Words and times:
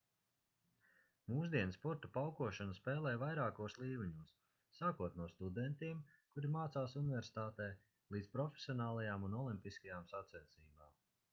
mūsdienu 1.31 1.73
sporta 1.73 2.07
paukošanu 2.13 2.77
spēlē 2.77 3.11
vairākos 3.23 3.75
līmeņos 3.81 4.31
sākot 4.77 5.19
no 5.19 5.27
studentiem 5.33 5.99
kuri 6.37 6.51
mācās 6.55 6.97
universitātē 7.03 7.67
līdz 8.15 8.31
profesionālajām 8.37 9.27
un 9.29 9.37
olimpiskajām 9.43 10.09
sacensībām 10.15 10.97